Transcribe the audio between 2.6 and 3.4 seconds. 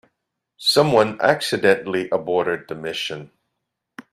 the mission.